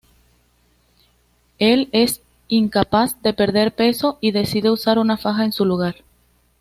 Él 1.59 1.87
es 1.91 2.23
incapaz 2.47 3.21
de 3.21 3.35
perder 3.35 3.71
peso 3.75 4.17
y 4.19 4.31
decide 4.31 4.71
usar 4.71 4.97
una 4.97 5.15
faja 5.19 5.45
en 5.45 5.51
su 5.51 5.63
lugar. 5.63 5.97